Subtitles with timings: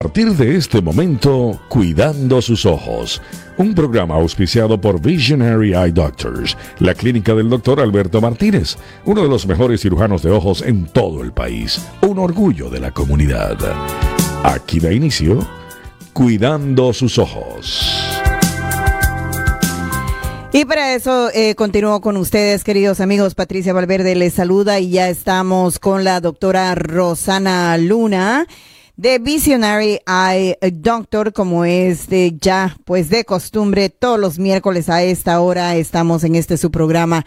[0.00, 3.20] A partir de este momento, Cuidando sus ojos,
[3.56, 8.76] un programa auspiciado por Visionary Eye Doctors, la clínica del doctor Alberto Martínez,
[9.06, 12.92] uno de los mejores cirujanos de ojos en todo el país, un orgullo de la
[12.92, 13.56] comunidad.
[14.44, 15.44] Aquí da inicio,
[16.12, 17.82] Cuidando sus ojos.
[20.52, 23.34] Y para eso eh, continúo con ustedes, queridos amigos.
[23.34, 28.46] Patricia Valverde les saluda y ya estamos con la doctora Rosana Luna
[28.98, 35.04] de Visionary Eye Doctor, como es de ya, pues de costumbre, todos los miércoles a
[35.04, 37.24] esta hora estamos en este su programa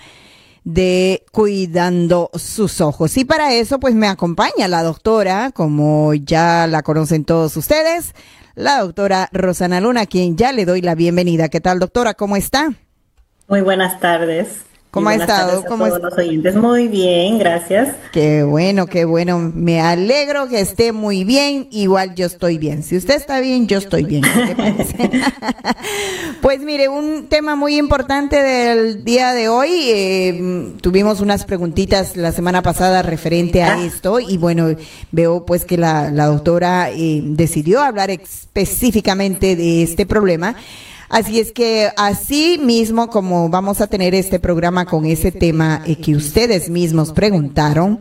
[0.66, 3.16] de Cuidando sus Ojos.
[3.16, 8.16] Y para eso, pues me acompaña la doctora, como ya la conocen todos ustedes,
[8.54, 11.48] la doctora Rosana Luna, a quien ya le doy la bienvenida.
[11.48, 12.16] ¿Qué tal, doctora?
[12.16, 12.74] ¿Cómo está?
[13.48, 14.66] Muy buenas tardes.
[14.92, 15.64] ¿Cómo ha estado?
[15.64, 16.54] ¿Cómo todos los oyentes?
[16.54, 17.96] Muy bien, gracias.
[18.12, 19.40] Qué bueno, qué bueno.
[19.40, 21.70] Me alegro que esté muy bien.
[21.72, 22.84] Igual yo estoy bien.
[22.84, 24.24] Si usted está bien, yo estoy bien.
[26.42, 29.70] pues mire, un tema muy importante del día de hoy.
[29.72, 33.86] Eh, tuvimos unas preguntitas la semana pasada referente a ah.
[33.86, 34.76] esto y bueno,
[35.14, 40.58] veo pues que la, doctora eh, decidió hablar específicamente de este problema.
[41.12, 45.98] Así es que así mismo como vamos a tener este programa con ese tema eh,
[45.98, 48.00] que ustedes mismos preguntaron,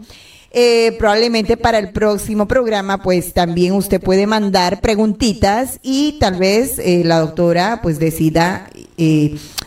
[0.53, 6.79] eh, probablemente para el próximo programa, pues también usted puede mandar preguntitas y tal vez
[6.79, 8.71] eh, la doctora pues decida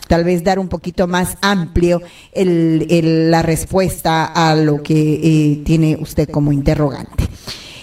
[0.08, 2.00] tal vez dar un poquito más amplio
[2.34, 7.28] la respuesta a lo que tiene usted como interrogante.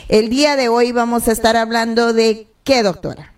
[0.09, 3.30] El día de hoy vamos a estar hablando de qué, doctora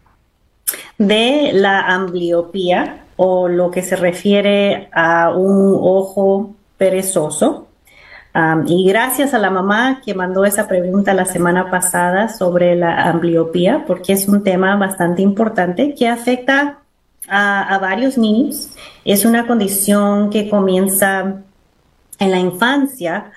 [0.98, 7.68] de la ambliopía o lo que se refiere a un ojo perezoso.
[8.66, 13.84] y gracias a la mamá que mandó esa pregunta la semana pasada sobre la ambliopía,
[13.86, 16.80] porque es un tema bastante importante que afecta
[17.28, 18.70] a, varios niños.
[19.06, 21.42] Es una condición que comienza
[22.20, 23.32] en la infancia.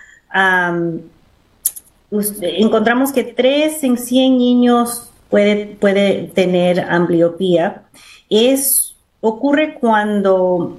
[2.11, 7.83] encontramos que 3 en 100 niños puede, puede tener ambliopía
[8.29, 10.79] es, ocurre cuando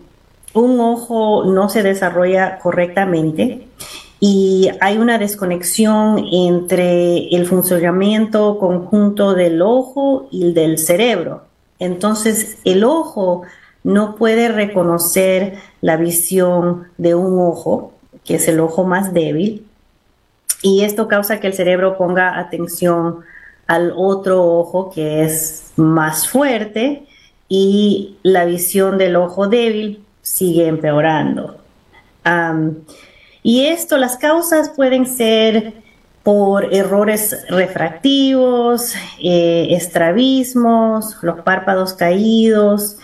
[0.54, 3.68] un ojo no se desarrolla correctamente
[4.20, 11.44] y hay una desconexión entre el funcionamiento conjunto del ojo y del cerebro.
[11.80, 13.44] Entonces, el ojo
[13.84, 17.94] no puede reconocer la visión de un ojo,
[18.26, 19.68] que es el ojo más débil,
[20.64, 23.20] y esto causa que el cerebro ponga atención
[23.68, 27.06] al otro ojo que es más fuerte
[27.50, 31.58] y la visión del ojo débil sigue empeorando.
[33.44, 35.74] y esto, las causas pueden ser
[36.24, 42.98] por errores refractivos, eh, estrabismos, los párpados caídos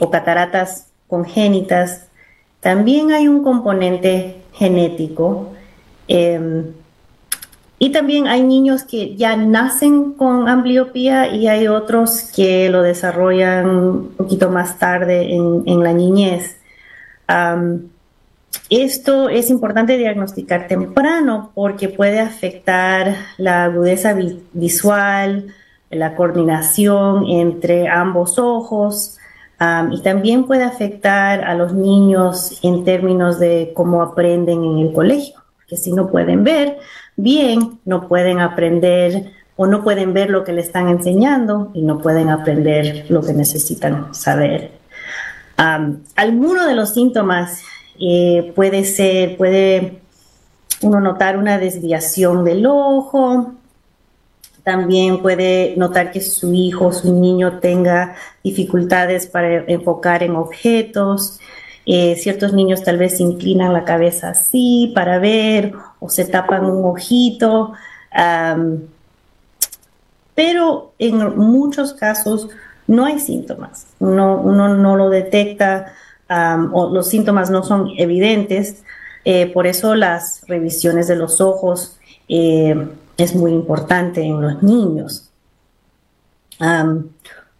[0.00, 2.08] o cataratas congénitas.
[2.58, 5.52] También hay un componente genético.
[6.08, 6.72] Em,
[7.84, 13.68] y también hay niños que ya nacen con ambliopía y hay otros que lo desarrollan
[13.68, 16.56] un poquito más tarde en, la niñez.
[18.70, 24.16] esto es importante diagnosticar temprano porque puede afectar la agudeza
[24.54, 25.48] visual,
[25.90, 29.18] la coordinación entre ambos ojos
[29.90, 35.34] y también puede afectar a los niños en términos de cómo aprenden en el colegio,
[35.68, 36.78] que si no pueden ver,
[37.16, 41.98] bien, no pueden aprender o no pueden ver lo que le están enseñando y no
[41.98, 44.72] pueden aprender lo que necesitan saber.
[45.56, 47.62] alguno de los síntomas
[48.00, 50.00] eh, puede ser, puede
[50.82, 53.54] uno notar una desviación del ojo,
[54.64, 61.38] también puede notar que su hijo, su niño tenga dificultades para enfocar en objetos,
[61.86, 65.74] eh, ciertos niños tal vez inclinan la cabeza así para ver
[66.04, 67.72] o se tapan un ojito,
[70.34, 72.48] pero en muchos casos
[72.86, 75.94] no hay síntomas, uno, no lo detecta
[76.28, 78.82] o los síntomas no son evidentes,
[79.24, 81.98] eh, por eso las revisiones de los ojos
[82.28, 82.86] eh,
[83.16, 85.30] es muy importante en los niños.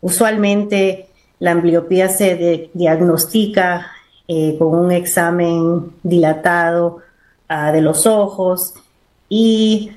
[0.03, 1.09] usualmente
[1.39, 3.87] la ambliopía se diagnostica
[4.29, 7.04] eh, con un examen dilatado
[7.49, 8.75] ah, de los ojos
[9.29, 9.93] y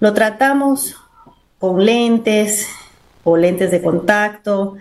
[0.00, 0.96] lo tratamos
[1.58, 2.68] con lentes
[3.24, 4.76] o lentes de contacto.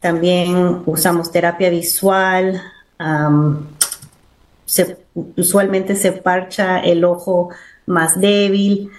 [0.00, 2.62] También usamos terapia visual.
[5.36, 7.50] usualmente se parcha el ojo
[7.86, 8.90] más débil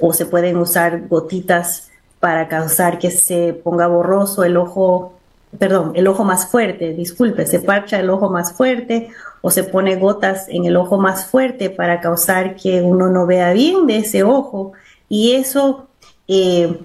[0.00, 1.90] o se pueden usar gotitas
[2.20, 5.13] para causar que se ponga borroso el ojo,
[5.58, 9.10] perdón, el ojo más fuerte, disculpe, se parcha el ojo más fuerte
[9.40, 13.52] o se pone gotas en el ojo más fuerte para causar que uno no vea
[13.52, 14.72] bien de ese ojo
[15.08, 15.88] y eso
[16.28, 16.80] eh,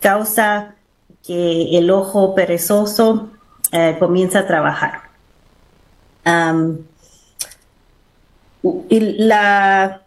[0.00, 0.74] causa
[1.26, 3.30] que el ojo perezoso
[3.72, 5.02] eh, comienza a trabajar.
[8.88, 10.02] y la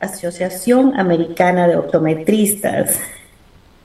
[0.00, 2.98] Asociación Americana de Optometristas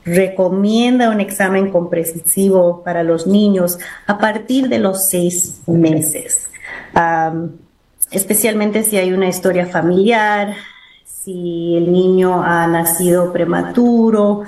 [0.04, 6.48] recomienda un examen comprensivo para los niños a partir de los seis meses,
[8.10, 10.54] especialmente si hay una historia familiar,
[11.04, 14.44] si el niño ha nacido prematuro,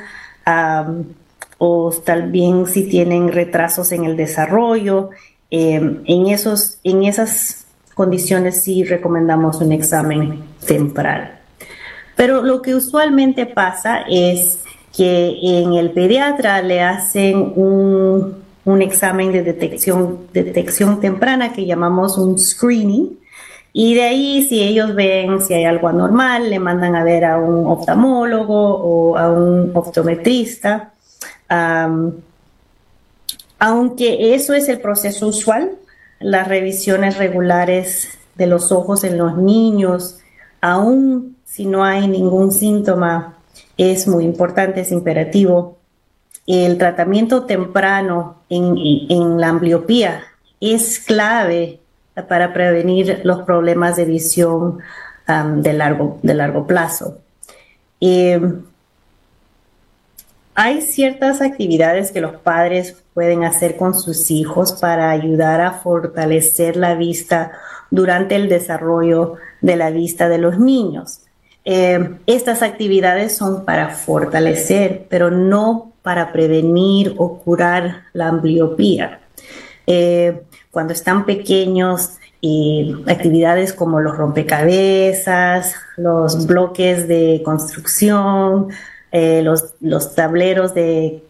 [1.58, 5.10] o también si tienen retrasos en el desarrollo.
[5.48, 11.28] Em, en, esos, en esas condiciones sí recomendamos un examen temprano.
[12.16, 14.58] Pero lo que usualmente pasa es
[14.96, 18.42] que en el pediatra le hacen un,
[18.82, 23.18] examen de detección, detección temprana que llamamos un screening.
[23.72, 27.38] Y de ahí, si ellos ven si hay algo anormal, le mandan a ver a
[27.38, 30.92] un oftalmólogo o a un optometrista.
[33.58, 35.72] aunque eso es el proceso usual,
[36.20, 40.18] las revisiones regulares de los ojos en los niños,
[40.60, 43.36] aún si no hay ningún síntoma
[43.76, 45.78] es muy importante, es imperativo.
[46.46, 50.24] El tratamiento temprano en, la ambliopía
[50.60, 51.80] es clave
[52.28, 54.78] para prevenir los problemas de visión
[55.26, 57.18] de, largo, de largo plazo.
[58.00, 58.62] Em,
[60.54, 66.76] hay ciertas actividades que los padres pueden hacer con sus hijos para ayudar a fortalecer
[66.76, 67.52] la vista
[67.90, 71.20] durante el desarrollo de la vista de los niños.
[71.64, 79.20] Eh, estas actividades son para fortalecer, pero no para prevenir o curar la ambliopía.
[79.86, 82.18] Eh, cuando están pequeños,
[83.06, 88.68] actividades como los rompecabezas, los bloques de construcción,
[89.12, 91.22] eh, los, tableros de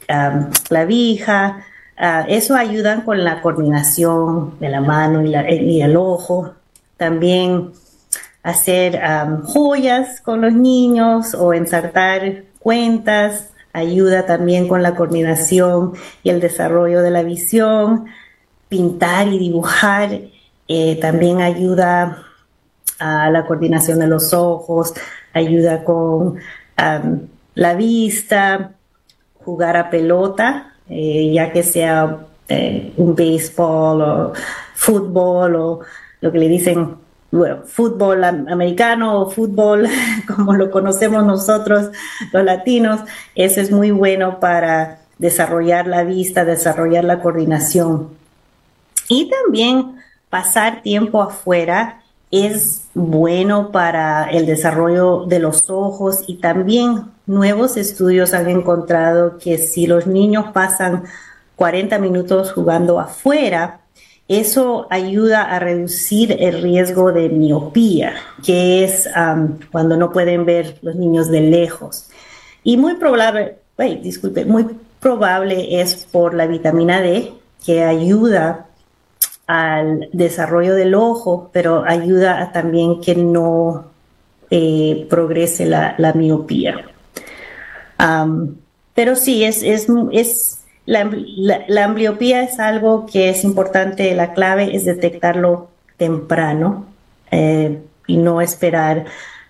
[0.67, 1.65] clavija,
[1.99, 6.55] ah, eso ayudan con la coordinación de la mano y el ojo.
[6.97, 7.73] También
[8.43, 9.01] hacer
[9.45, 17.03] joyas con los niños o ensartar cuentas, ayuda también con la coordinación y el desarrollo
[17.03, 18.07] de la visión,
[18.69, 20.11] pintar y dibujar
[20.69, 22.23] eh, también ayuda
[22.99, 24.95] a la coordinación de los ojos,
[25.33, 26.39] ayuda con
[27.55, 28.73] la vista,
[29.45, 34.33] jugar a pelota, eh, ya que sea eh, un béisbol o
[34.75, 35.81] fútbol o
[36.21, 36.97] lo que le dicen
[37.33, 39.89] bueno, fútbol americano o fútbol
[40.37, 41.91] como lo conocemos nosotros
[42.33, 43.01] los latinos,
[43.35, 48.11] eso es muy bueno para desarrollar la vista, desarrollar la coordinación.
[49.09, 49.97] Y también
[50.29, 58.35] pasar tiempo afuera es bueno para el desarrollo de los ojos y también nuevos estudios
[58.35, 61.05] han encontrado que si los niños pasan
[61.57, 63.82] 40 minutos jugando afuera,
[64.29, 68.15] eso ayuda a reducir el riesgo de miopía,
[68.45, 69.09] que es
[69.71, 72.09] cuando no pueden ver los niños de lejos.
[72.65, 73.57] Y muy probable,
[74.03, 74.67] disculpe, muy
[75.01, 77.33] probable es por la vitamina D,
[77.65, 78.67] que ayuda
[79.47, 83.87] al desarrollo del ojo, pero ayuda a también que no
[84.51, 86.87] eh, progrese la, miopía.
[88.95, 94.85] pero sí, es, es, es la, ambliopía es algo que es importante, la clave es
[94.85, 96.87] detectarlo temprano
[97.31, 99.05] eh, y no esperar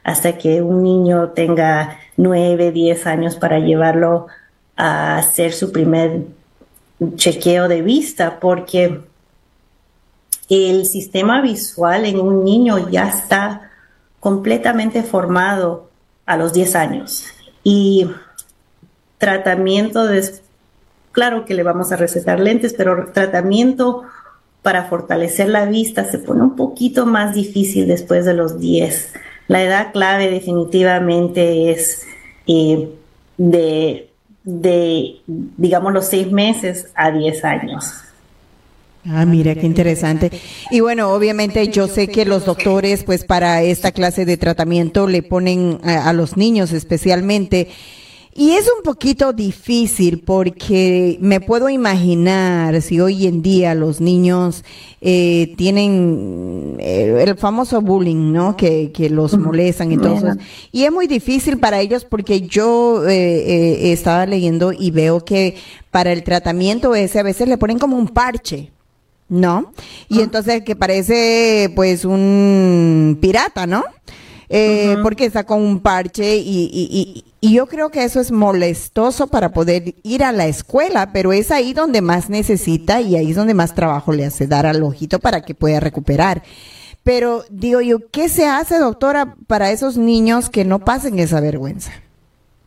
[0.04, 4.26] hasta que un niño tenga 9, 10 años para llevarlo
[4.76, 6.22] a hacer su primer
[7.14, 9.00] chequeo de vista, porque
[10.48, 13.70] el sistema visual en un niño ya está
[14.20, 15.88] completamente formado
[16.26, 17.26] a los 10 años.
[17.64, 18.10] Y
[19.18, 20.18] tratamiento de
[21.12, 24.04] Claro que le vamos a recetar lentes, pero tratamiento
[24.62, 29.12] para fortalecer la vista se pone un poquito más difícil después de los 10.
[29.49, 32.02] La edad clave definitivamente es
[32.47, 32.88] eh,
[33.37, 34.09] de,
[34.45, 37.92] de, digamos, los 6 meses a 10 años.
[39.04, 40.31] Ah, mira, qué interesante.
[40.71, 45.25] Y bueno, obviamente yo sé que los doctores, pues para esta clase de tratamiento le
[45.25, 47.69] ponen a, a los niños especialmente
[48.34, 54.64] Y es un poquito difícil porque me puedo imaginar si hoy en día los niños
[55.02, 58.56] eh, tienen eh, el famoso bullying, ¿no?
[58.56, 59.92] Que, que los molestan.
[59.92, 60.36] Entonces,
[60.70, 65.56] y es muy difícil para ellos porque yo eh, estaba leyendo y veo que
[65.90, 68.70] para el tratamiento ese a veces le ponen como un parche.
[69.28, 69.72] ¿No?
[70.10, 70.24] Y ah.
[70.24, 73.82] entonces que parece pues un pirata, ¿no?
[74.54, 79.26] eh, porque está con un parche y, y, y, yo creo que eso es molestoso
[79.26, 83.37] para poder ir a la escuela, pero es ahí donde más necesita y ahí es
[83.37, 86.42] donde más trabajo le hace dar al ojito para que pueda recuperar.
[87.02, 91.92] Pero digo yo, ¿qué se hace, doctora, para esos niños que no pasen esa vergüenza?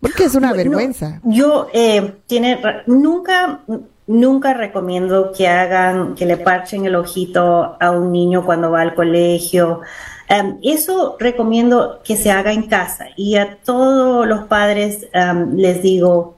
[0.01, 1.22] Porque es una vergüenza.
[1.24, 3.62] Yo eh, tiene nunca
[4.08, 8.94] nunca recomiendo que hagan que le parchen el ojito a un niño cuando va al
[8.94, 9.82] colegio
[10.27, 15.84] Em, eso recomiendo que se haga en casa y a todos los padres em, les
[15.84, 16.38] digo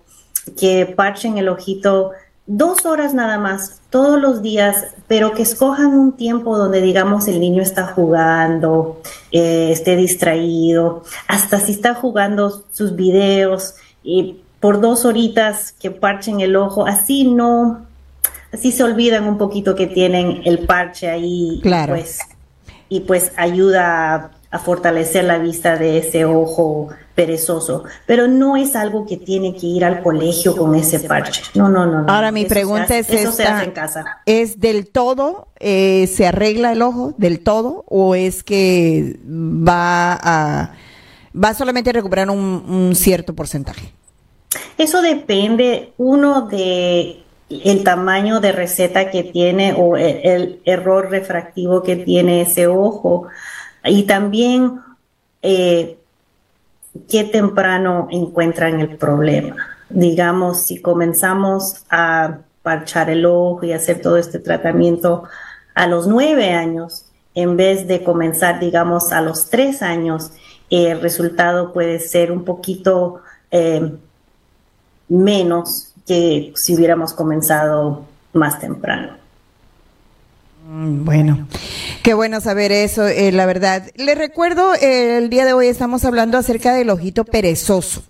[0.59, 2.11] que parchen el ojito
[2.47, 7.39] dos horas nada más todos los días, pero que escojan un tiempo donde digamos el
[7.39, 9.01] niño está jugando,
[9.31, 16.41] eh, esté distraído, hasta si está jugando sus videos y por dos horitas que parchen
[16.41, 17.85] el ojo, así no,
[18.53, 21.59] así se olvidan un poquito que tienen el parche ahí.
[21.61, 21.93] Claro.
[21.93, 22.19] Pues
[22.89, 29.05] y pues ayuda a, fortalecer la vista de ese ojo perezoso, pero no es algo
[29.05, 31.43] que tiene que ir al colegio con ese parche.
[31.53, 32.11] No, no, no.
[32.11, 34.05] Ahora mi pregunta es eso se hace en casa.
[34.25, 40.71] ¿Es del todo eh, se arregla el ojo del todo o es que va a
[41.35, 43.91] va solamente a recuperar un cierto porcentaje?
[44.77, 51.95] Eso depende uno de el tamaño de receta que tiene o el, error refractivo que
[51.95, 53.27] tiene ese ojo
[53.85, 54.81] y también
[55.41, 55.97] eh,
[57.09, 59.55] qué temprano encuentran el problema.
[59.89, 65.23] Digamos, si comenzamos a parchar el ojo y hacer todo este tratamiento
[65.73, 70.31] a los nueve años, en vez de comenzar, digamos, a los tres años,
[70.69, 73.93] el resultado puede ser un poquito eh,
[75.07, 79.17] menos que si hubiéramos comenzado más temprano.
[80.67, 81.47] Mm, bueno,
[82.03, 83.89] qué bueno saber eso, eh, la verdad.
[83.95, 88.03] Le recuerdo, eh, el día de hoy estamos hablando acerca del ojito perezoso.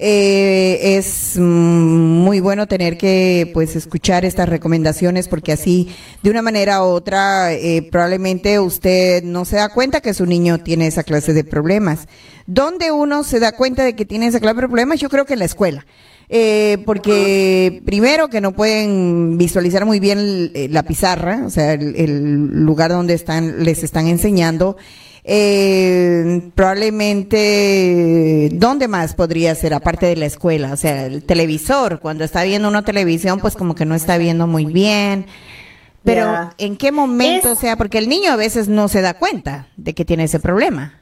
[0.00, 6.40] Eh, es mm, muy bueno tener que pues escuchar estas recomendaciones porque así de una
[6.40, 7.50] manera u otra
[7.90, 12.06] probablemente usted no se da cuenta que su niño tiene esa clase de problemas.
[12.46, 15.00] ¿Dónde uno se da cuenta de que tiene esa clase de problemas?
[15.00, 15.84] Yo creo que en la escuela.
[16.30, 22.64] Eh, porque primero que no pueden visualizar muy bien eh, la pizarra, o sea, el,
[22.64, 24.76] lugar donde están, les están enseñando.
[25.24, 30.72] Eh, probablemente, ¿dónde más podría ser aparte de la escuela?
[30.72, 34.46] O sea, el televisor, cuando está viendo una televisión, pues como que no está viendo
[34.46, 35.26] muy bien.
[36.04, 37.52] Pero, ¿en qué momento?
[37.52, 40.40] O sea, porque el niño a veces no se da cuenta de que tiene ese
[40.40, 41.00] problema.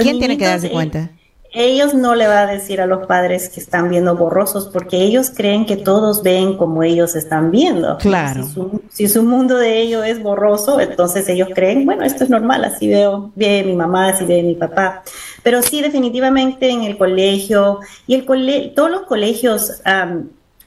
[0.00, 1.10] ¿Quién tiene que darse cuenta?
[1.52, 5.30] Ellos no le va a decir a los padres que están viendo borrosos porque ellos
[5.34, 7.98] creen que todos ven como ellos están viendo.
[7.98, 8.48] Claro.
[8.90, 12.88] Si su, mundo de ellos es borroso, entonces ellos creen, bueno, esto es normal, así
[12.88, 15.02] veo, ve mi mamá, así ve mi papá.
[15.42, 19.82] Pero sí, definitivamente en el colegio y el cole, todos los colegios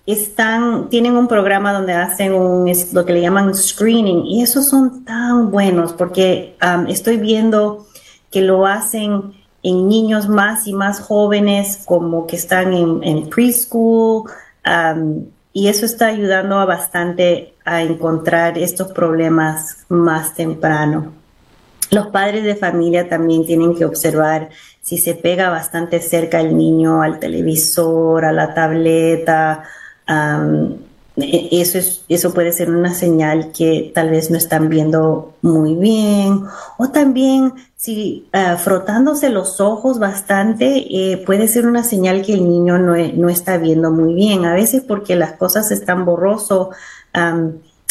[0.06, 4.70] están, tienen un programa donde hacen un, es lo que le llaman screening y esos
[4.70, 6.56] son tan buenos porque
[6.88, 7.88] estoy viendo
[8.30, 9.34] que lo hacen
[9.66, 14.30] en niños más y más jóvenes como que están en, preschool
[15.52, 21.14] y eso está ayudando a bastante a encontrar estos problemas más temprano.
[21.90, 24.50] Los padres de familia también tienen que observar
[24.84, 29.64] si se pega bastante cerca el niño al televisor, a la tableta.
[31.18, 35.74] E, eso, es, eso puede ser una señal que tal vez no están viendo muy
[35.74, 36.44] bien.
[36.78, 37.54] O también
[37.86, 42.96] si ah, frotándose los ojos bastante eh, puede ser una señal que el niño no,
[42.96, 44.46] no, está viendo muy bien.
[44.46, 46.72] A veces porque las cosas están borroso,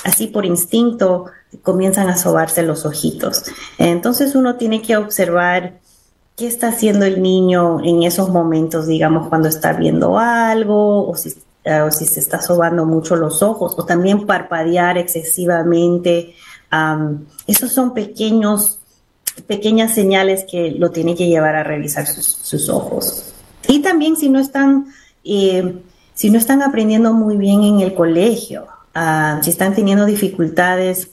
[0.05, 1.27] así por instinto
[1.63, 3.45] comienzan a sobarse los ojitos.
[3.79, 5.79] Entonces uno tiene que observar
[6.37, 11.33] qué está haciendo el niño en esos momentos, digamos, cuando está viendo algo o si
[11.65, 16.35] eh, o si se está sobando mucho los ojos, o también parpadear excesivamente.
[17.47, 18.81] esos son pequeños,
[19.43, 23.35] pequeñas señales que lo tiene que llevar a revisar sus, ojos.
[23.69, 24.87] Y también si no están,
[25.25, 25.77] eh,
[26.15, 31.11] si no están aprendiendo muy bien en el colegio, ah, si están teniendo dificultades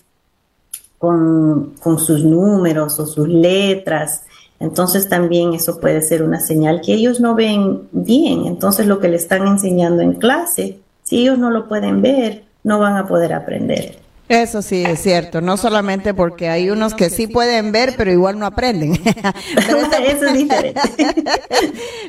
[0.98, 4.24] con, con, sus números o sus letras,
[4.60, 8.46] Entonces también eso puede ser una señal que ellos no ven bien.
[8.46, 12.78] Entonces lo que le están enseñando en clase, si ellos no lo pueden ver, no
[12.78, 14.00] van a poder aprender.
[14.32, 18.40] Eso sí es cierto, no solamente porque hay unos que sí pueden ver, pero igual
[18.40, 18.98] no aprenden.
[19.56, 20.82] pero esta, Eso es diferente.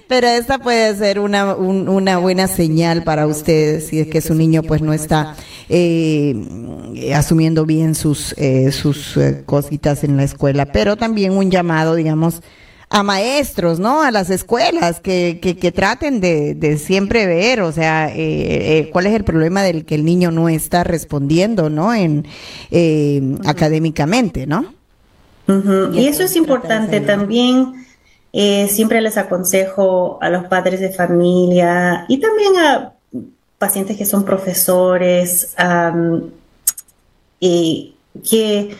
[0.07, 4.63] pero esta puede ser una, una buena señal para ustedes si es que su niño
[4.63, 5.35] pues no está
[5.69, 11.97] eh, asumiendo bien sus, eh, sus eh, cositas en la escuela, pero también un llamado,
[11.97, 12.41] digamos,
[12.93, 14.03] a maestros, ¿no?
[14.03, 18.15] A las escuelas que, que, traten de, siempre ver, o sea, eh,
[18.79, 21.95] eh, cuál es el problema del que el niño no está respondiendo, ¿no?
[21.95, 22.27] En
[22.71, 24.75] eh, académicamente, ¿no?
[25.95, 27.87] Y, eso es importante también.
[28.69, 32.93] siempre les aconsejo a los padres de familia y también a
[33.57, 35.55] pacientes que son profesores
[37.41, 37.95] y
[38.29, 38.77] que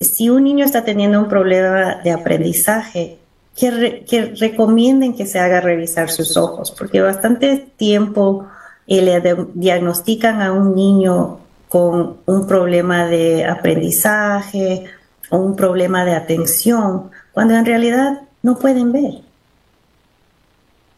[0.00, 3.18] si un niño está teniendo un problema de aprendizaje,
[3.56, 8.46] que, recomienden que se haga revisar sus ojos, porque bastante tiempo
[8.86, 9.22] eh, le
[9.54, 11.38] diagnostican a un niño
[11.68, 14.84] con un problema de aprendizaje
[15.30, 19.22] o un problema de atención, cuando en realidad no pueden ver.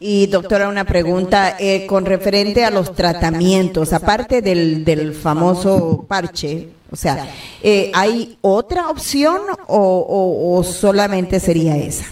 [0.01, 6.69] Y doctora, una pregunta eh, con referente a los tratamientos, aparte del, del famoso parche,
[6.91, 7.27] o sea,
[7.61, 12.05] eh, ¿hay otra opción o, solamente sería esa?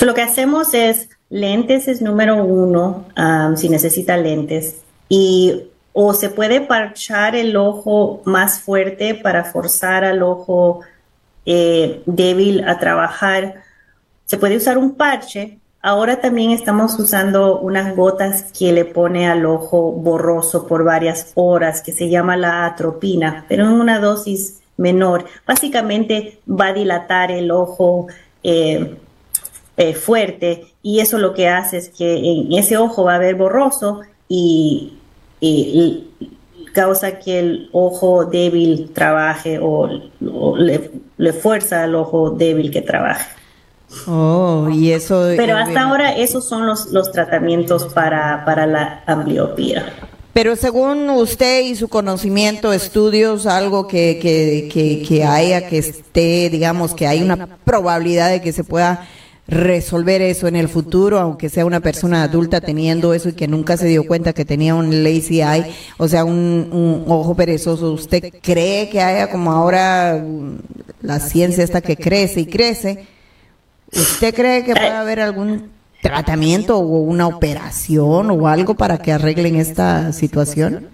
[0.00, 3.04] lo que hacemos es, lentes es número uno,
[3.56, 4.76] si necesita lentes,
[5.10, 10.80] y o se puede parchar el ojo más fuerte para forzar al ojo
[11.44, 13.62] eh, débil a trabajar.
[14.24, 19.46] Se puede usar un parche Ahora también estamos usando unas gotas que le pone al
[19.46, 25.24] ojo borroso por varias horas, que se llama la atropina, pero en una dosis menor.
[25.46, 28.08] Básicamente va a dilatar el ojo
[28.42, 28.98] eh,
[29.78, 33.36] eh, fuerte y eso lo que hace es que en ese ojo va a haber
[33.36, 34.96] borroso y,
[36.74, 43.39] causa que el ojo débil trabaje o, le fuerza al ojo débil que trabaje.
[44.06, 45.24] Oh, y eso.
[45.36, 49.92] Pero hasta ahora esos son los, los tratamientos para, para la ambliopía.
[50.32, 56.48] Pero según usted y su conocimiento, estudios, algo que, que, que, que haya, que esté,
[56.50, 59.08] digamos, que hay una probabilidad de que se pueda
[59.48, 63.76] resolver eso en el futuro, aunque sea una persona adulta teniendo eso y que nunca
[63.76, 67.92] se dio cuenta que tenía un lazy eye, o sea, un, un ojo perezoso.
[67.92, 70.24] ¿Usted cree que haya como ahora
[71.02, 73.08] la ciencia esta que crece y crece?
[73.92, 75.70] ¿Usted cree que puede haber algún
[76.02, 80.88] tratamiento o una operación o algo para que arreglen esta situación?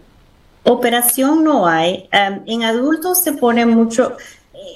[0.64, 2.08] Operación no hay.
[2.12, 4.16] en adultos se pone mucho,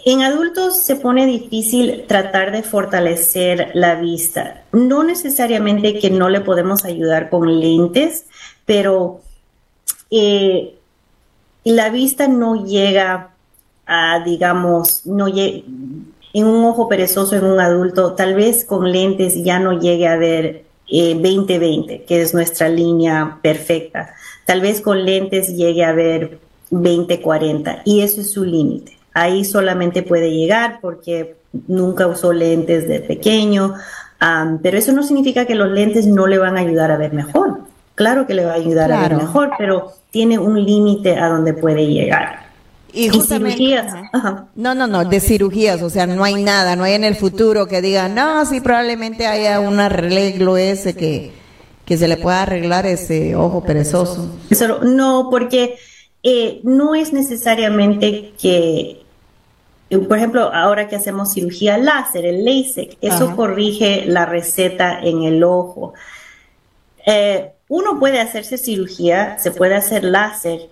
[0.04, 4.62] en adultos se pone difícil tratar de fortalecer la vista.
[4.72, 8.26] No necesariamente que no le podemos ayudar con lentes,
[8.66, 9.20] pero
[10.10, 10.76] eh,
[11.64, 13.30] la vista no llega
[13.86, 15.64] a, digamos, no llega
[16.32, 20.16] en un ojo perezoso en un adulto, tal vez con lentes ya no llegue a
[20.16, 24.14] ver 20-20, eh, que es nuestra línea perfecta.
[24.44, 26.38] Tal vez con lentes llegue a ver
[26.70, 28.96] 20-40 y eso es su límite.
[29.12, 33.74] Ahí solamente puede llegar porque nunca usó lentes de pequeño,
[34.62, 37.60] pero eso no significa que los lentes no le van a ayudar a ver mejor.
[37.96, 41.54] Claro que le va a ayudar a ver mejor, pero tiene un límite a donde
[41.54, 42.49] puede llegar.
[42.92, 43.92] Y cirugías.
[44.54, 47.66] No, no, no, de cirugías, o sea, no hay nada, no hay en el futuro
[47.66, 51.32] que digan, no, sí, probablemente haya un arreglo ese que,
[51.84, 54.28] que se le pueda arreglar ese ojo perezoso.
[54.82, 55.76] no, porque
[56.22, 59.02] eh, no es necesariamente que,
[60.08, 65.42] por ejemplo, ahora que hacemos cirugía láser, el LASIK, eso corrige la receta en el
[65.42, 65.94] ojo.
[67.06, 70.68] Eh, uno puede hacerse cirugía, se puede hacer láser,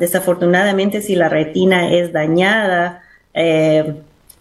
[0.00, 3.02] desafortunadamente, si la retina es dañada,
[3.34, 3.94] eh,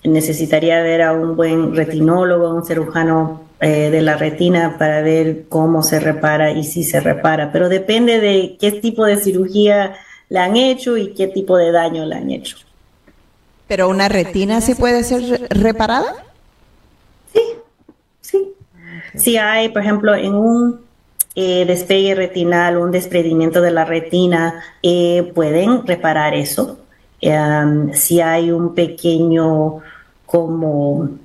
[0.03, 5.82] necesitaría ver a un buen retinólogo, un cirujano eh, de la retina para ver cómo
[5.82, 9.95] se repara y si se repara, pero depende de qué tipo de cirugía
[10.30, 12.58] le han hecho y qué tipo de daño le han hecho.
[13.67, 16.13] ¿Pero una retina sí puede ser reparada?
[17.34, 17.41] Sí,
[18.21, 18.54] sí.
[19.15, 20.82] Si hay, por ejemplo, en un
[21.34, 26.82] eh, despegue retinal, un desprendimiento de la retina, eh, pueden reparar eso.
[27.93, 29.80] si hay un pequeño
[30.28, 31.24] como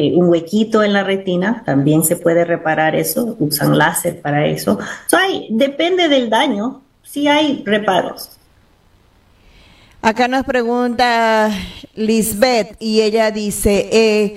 [0.00, 4.78] eh, un huequito en la retina, también se puede reparar eso, usan láser para eso.
[5.50, 8.30] depende del daño, si hay reparos.
[10.00, 11.50] Acá nos pregunta
[11.96, 14.36] Lisbeth y ella dice, eh,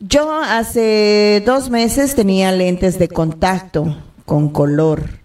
[0.00, 5.20] yo hace dos meses tenía lentes de contacto con color.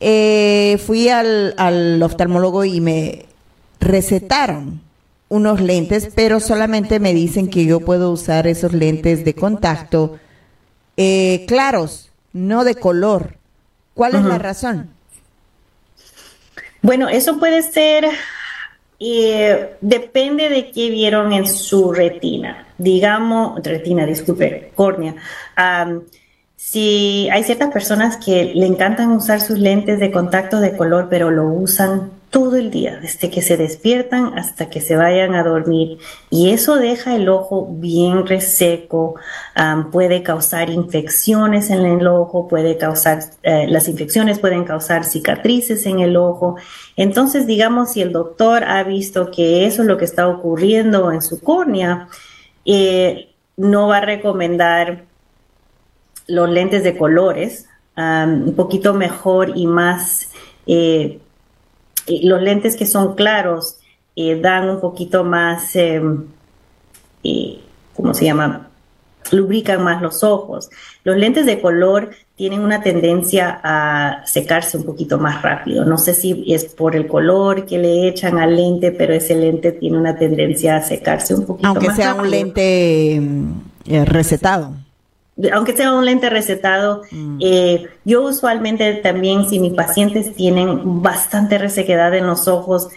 [0.00, 3.26] Eh, fui al oftalmólogo y me
[3.80, 4.83] recetaron
[5.34, 10.20] unos lentes, pero solamente me dicen que yo puedo usar esos lentes de contacto
[10.96, 13.36] eh, claros, no de color.
[13.94, 14.90] ¿Cuál es la razón?
[16.82, 18.06] Bueno, eso puede ser,
[19.00, 22.68] eh, depende de qué vieron en su retina.
[22.78, 25.16] Digamos, retina, disculpe, córnea.
[26.54, 31.30] si hay ciertas personas que le encantan usar sus lentes de contacto de color, pero
[31.32, 35.98] lo usan todo el día, desde que se despiertan hasta que se vayan a dormir.
[36.30, 39.14] Y eso deja el ojo bien reseco,
[39.92, 46.00] puede causar infecciones en el ojo, puede causar, eh, las infecciones pueden causar cicatrices en
[46.00, 46.56] el ojo.
[46.96, 51.22] Entonces, digamos, si el doctor ha visto que eso es lo que está ocurriendo en
[51.22, 52.08] su córnea,
[52.64, 55.04] eh, no va a recomendar
[56.26, 60.30] los lentes de colores, un poquito mejor y más
[60.66, 61.20] eh,
[62.06, 63.78] los lentes que son claros
[64.16, 66.00] eh, dan un poquito más, eh,
[67.24, 67.60] eh,
[67.94, 68.68] ¿cómo se llama?
[69.32, 70.70] Lubrican más los ojos.
[71.02, 75.84] Los lentes de color tienen una tendencia a secarse un poquito más rápido.
[75.84, 79.72] No sé si es por el color que le echan al lente, pero ese lente
[79.72, 83.20] tiene una tendencia a secarse un poquito Aunque más sea un lente
[84.04, 84.83] recetado
[85.52, 87.38] aunque sea un lente recetado, mm.
[87.40, 92.88] eh, yo usualmente también, si mis pacientes tienen bastante resequedad en los ojos,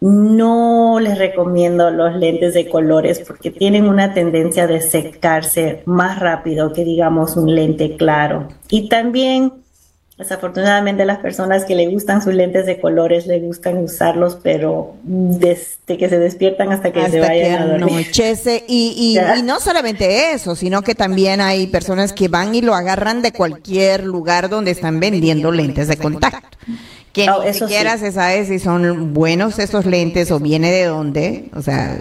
[0.00, 6.72] no les recomiendo los lentes de colores porque tienen una tendencia de secarse más rápido
[6.72, 8.48] que digamos un lente claro.
[8.70, 9.52] Y también
[10.20, 15.96] Desafortunadamente las personas que le gustan sus lentes de colores le gustan usarlos, pero desde
[15.96, 18.06] que se despiertan hasta que se vayan a dormir.
[18.68, 23.22] Y, y, no solamente eso, sino que también hay personas que van y lo agarran
[23.22, 26.58] de cualquier lugar donde están vendiendo lentes de contacto.
[27.14, 31.48] Que oh, ni siquiera se sabe si son buenos esos lentes o viene de dónde.
[31.54, 31.96] O sea,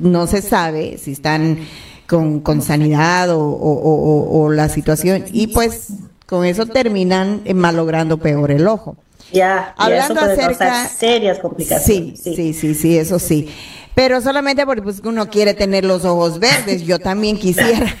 [0.00, 1.60] no se sabe si están
[2.08, 5.26] con, con sanidad o, o, o la situación.
[5.32, 5.92] Y pues
[6.26, 8.96] con eso terminan eh, malogrando peor el ojo.
[9.32, 12.20] Ya, hablando acerca serias complicaciones.
[12.20, 13.48] Sí, sí, sí, sí, eso sí.
[13.94, 17.94] Pero solamente porque pues, uno quiere tener los ojos verdes, yo también quisiera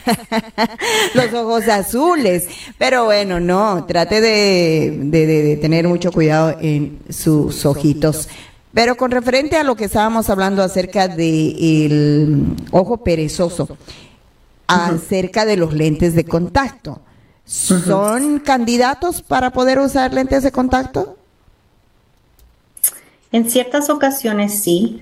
[1.14, 8.28] los ojos azules, pero bueno, no, trate de, de, tener mucho cuidado en sus ojitos.
[8.72, 13.76] Pero con referente a lo que estábamos hablando acerca del ojo perezoso,
[14.66, 17.02] acerca de los lentes de contacto.
[17.44, 21.16] ¿Son candidatos para poder usar lentes de contacto?
[23.32, 25.00] En ciertas ocasiones sí.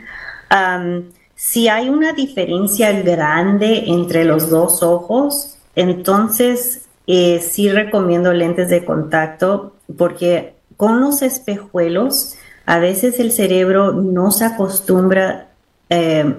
[1.34, 8.84] si hay una diferencia grande entre los dos ojos, entonces eh, sí recomiendo lentes de
[8.84, 15.48] contacto porque con los espejuelos a veces el cerebro no se acostumbra
[15.88, 16.36] eh,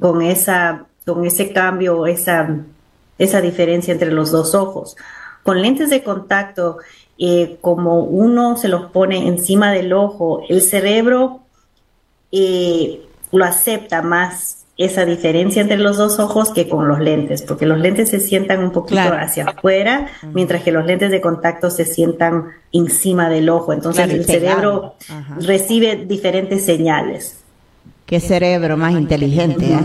[0.00, 2.48] con, esa, con ese cambio, esa,
[3.18, 4.96] esa diferencia entre los dos ojos.
[5.42, 6.78] Con lentes de contacto,
[7.18, 11.40] eh, como uno se los pone encima del ojo, el cerebro
[13.30, 17.78] lo acepta más esa diferencia entre los dos ojos que con los lentes, porque los
[17.78, 22.46] lentes se sientan un poquito hacia afuera, mientras que los lentes de contacto se sientan
[22.72, 23.72] encima del ojo.
[23.72, 24.94] Entonces el cerebro
[25.38, 27.43] recibe diferentes señales.
[28.06, 29.66] Qué cerebro más inteligente.
[29.72, 29.80] ¿eh?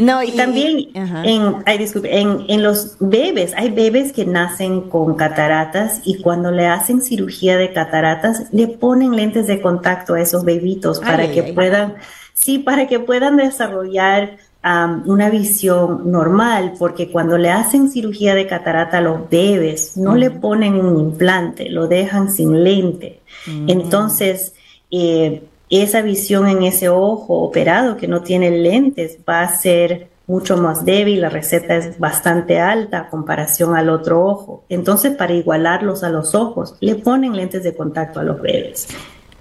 [0.00, 6.20] no, y, también en, en, en, los bebés, hay bebés que nacen con cataratas y
[6.20, 11.30] cuando le hacen cirugía de cataratas, le ponen lentes de contacto a esos bebitos para
[11.30, 11.94] que puedan
[12.40, 18.98] Sí, para que puedan desarrollar una visión normal, porque cuando le hacen cirugía de catarata
[18.98, 23.20] a los bebés, no le ponen un implante, lo dejan sin lente.
[23.66, 24.54] Entonces,
[24.90, 30.56] eh, esa visión en ese ojo operado que no tiene lentes va a ser mucho
[30.56, 34.64] más débil, la receta es bastante alta comparación al otro ojo.
[34.68, 38.86] Entonces, para igualarlos a los ojos, le ponen lentes de contacto a los bebés.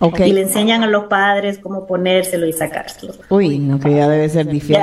[0.01, 3.13] Y le enseñan a los padres cómo ponérselo y sacárselo.
[3.29, 4.77] Uy, no, que ya debe ser difícil.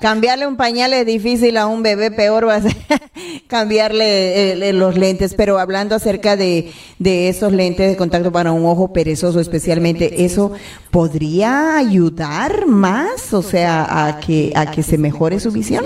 [0.00, 2.74] Cambiarle un pañal es difícil a un bebé, peor va a ser
[3.46, 5.34] cambiarle eh, los lentes.
[5.34, 10.52] Pero hablando acerca de, de esos lentes de contacto para un ojo perezoso especialmente, ¿eso
[10.90, 15.84] podría ayudar más, o sea, a que, a que se mejore su visión?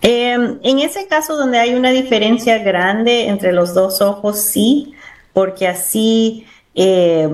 [0.00, 4.94] Em, en ese caso donde hay una diferencia grande entre los dos ojos, sí
[5.32, 7.28] porque así, eh,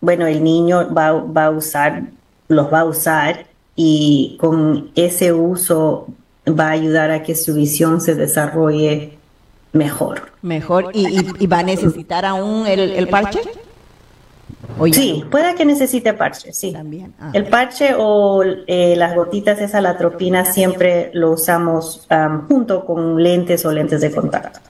[0.00, 2.04] bueno, el niño va, va, a usar,
[2.48, 6.08] los va a usar y con ese uso
[6.48, 9.18] va a ayudar a que su visión se desarrolle
[9.72, 10.32] mejor.
[10.42, 13.40] Mejor, ¿y, va a necesitar aún el, parche?
[14.92, 16.72] sí, puede que necesite parche, sí.
[16.72, 17.14] También.
[17.20, 17.30] Ah.
[17.32, 22.06] El parche o eh, las gotitas, esa la tropina, siempre lo usamos
[22.48, 24.60] junto con lentes o lentes de contacto.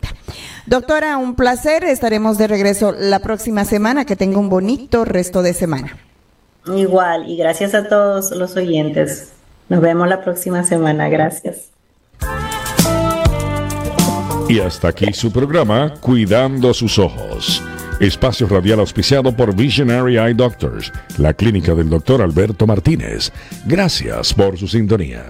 [0.66, 1.84] Doctora, un placer.
[1.84, 4.04] Estaremos de regreso la próxima semana.
[4.04, 5.96] Que tenga un bonito resto de semana.
[6.66, 9.32] Igual, y gracias a todos los oyentes.
[9.68, 11.08] Nos vemos la próxima semana.
[11.08, 11.70] Gracias.
[14.48, 17.62] Y hasta aquí su programa, Cuidando sus Ojos.
[18.00, 23.32] Espacio radial auspiciado por Visionary Eye Doctors, la clínica del doctor Alberto Martínez.
[23.66, 25.24] Gracias por su sintonía.